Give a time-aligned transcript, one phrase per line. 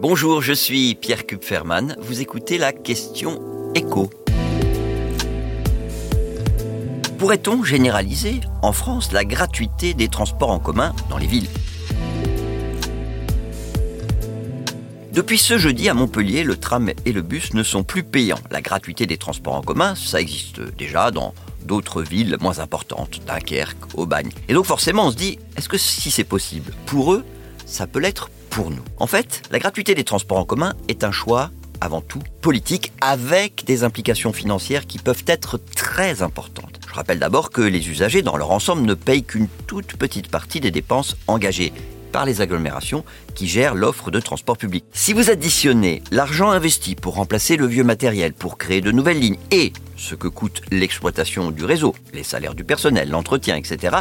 [0.00, 1.96] Bonjour, je suis Pierre Kupferman.
[2.00, 3.40] Vous écoutez la question
[3.76, 4.10] écho.
[7.16, 11.48] Pourrait-on généraliser en France la gratuité des transports en commun dans les villes?
[15.12, 18.40] Depuis ce jeudi à Montpellier, le tram et le bus ne sont plus payants.
[18.50, 21.34] La gratuité des transports en commun, ça existe déjà dans
[21.64, 24.30] d'autres villes moins importantes, Dunkerque, Aubagne.
[24.48, 27.24] Et donc forcément on se dit, est-ce que si c'est possible Pour eux,
[27.64, 28.28] ça peut l'être
[28.62, 28.84] nous.
[28.98, 31.50] En fait, la gratuité des transports en commun est un choix
[31.80, 36.80] avant tout politique avec des implications financières qui peuvent être très importantes.
[36.88, 40.60] Je rappelle d'abord que les usagers dans leur ensemble ne payent qu'une toute petite partie
[40.60, 41.72] des dépenses engagées
[42.12, 43.04] par les agglomérations
[43.34, 44.84] qui gèrent l'offre de transport public.
[44.92, 49.38] Si vous additionnez l'argent investi pour remplacer le vieux matériel, pour créer de nouvelles lignes
[49.50, 53.96] et ce que coûte l'exploitation du réseau, les salaires du personnel, l'entretien, etc.,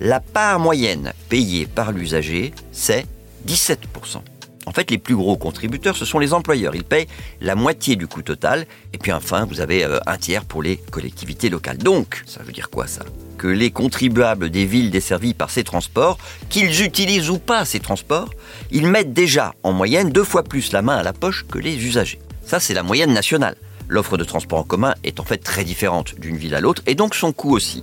[0.00, 3.06] la part moyenne payée par l'usager, c'est
[3.46, 4.22] 17%.
[4.68, 6.74] En fait, les plus gros contributeurs, ce sont les employeurs.
[6.74, 7.06] Ils payent
[7.40, 8.66] la moitié du coût total.
[8.92, 11.78] Et puis enfin, vous avez euh, un tiers pour les collectivités locales.
[11.78, 13.02] Donc, ça veut dire quoi ça?
[13.38, 16.18] Que les contribuables des villes desservies par ces transports,
[16.50, 18.28] qu'ils utilisent ou pas ces transports,
[18.70, 21.86] ils mettent déjà en moyenne deux fois plus la main à la poche que les
[21.86, 22.18] usagers.
[22.44, 23.56] Ça, c'est la moyenne nationale.
[23.88, 26.94] L'offre de transport en commun est en fait très différente d'une ville à l'autre et
[26.94, 27.82] donc son coût aussi.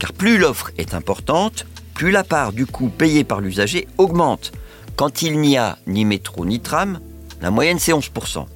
[0.00, 4.50] Car plus l'offre est importante, plus la part du coût payé par l'usager augmente.
[4.98, 6.98] Quand il n'y a ni métro ni tram,
[7.40, 8.46] la moyenne c'est 11%.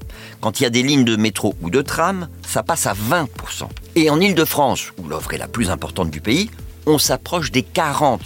[0.40, 3.68] Quand il y a des lignes de métro ou de tram, ça passe à 20%.
[3.94, 6.50] Et en Ile-de-France, où l'offre est la plus importante du pays,
[6.84, 8.18] on s'approche des 40%.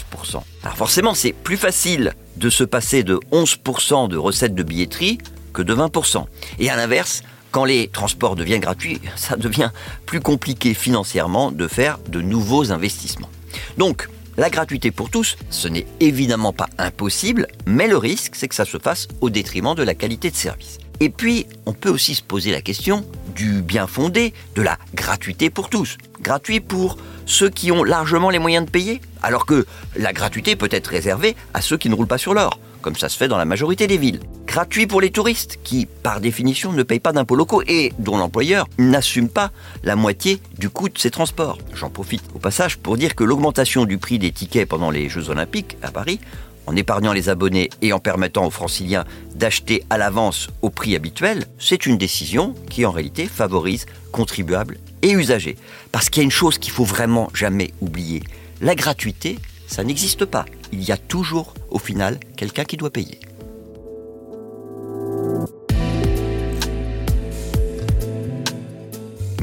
[0.63, 5.19] Alors forcément, c'est plus facile de se passer de 11% de recettes de billetterie
[5.53, 6.25] que de 20%.
[6.59, 9.73] Et à l'inverse, quand les transports deviennent gratuits, ça devient
[10.07, 13.29] plus compliqué financièrement de faire de nouveaux investissements.
[13.77, 18.55] Donc, la gratuité pour tous, ce n'est évidemment pas impossible, mais le risque, c'est que
[18.55, 20.79] ça se fasse au détriment de la qualité de service.
[21.01, 25.51] Et puis, on peut aussi se poser la question du bien fondé de la gratuité
[25.51, 25.99] pour tous.
[26.21, 29.67] Gratuit pour ceux qui ont largement les moyens de payer, alors que
[29.97, 33.09] la gratuité peut être réservée à ceux qui ne roulent pas sur l'or, comme ça
[33.09, 34.21] se fait dans la majorité des villes
[34.57, 38.67] gratuit pour les touristes, qui, par définition, ne payent pas d'impôts locaux et dont l'employeur
[38.79, 39.51] n'assume pas
[39.85, 41.59] la moitié du coût de ces transports.
[41.75, 45.29] J'en profite au passage pour dire que l'augmentation du prix des tickets pendant les Jeux
[45.29, 46.21] Olympiques à Paris,
[46.67, 51.45] en épargnant les abonnés et en permettant aux franciliens d'acheter à l'avance au prix habituel,
[51.59, 55.59] c'est une décision qui en réalité favorise contribuables et usagers.
[55.93, 58.23] Parce qu'il y a une chose qu'il faut vraiment jamais oublier,
[58.63, 60.47] la gratuité, ça n'existe pas.
[60.73, 63.21] Il y a toujours, au final, quelqu'un qui doit payer.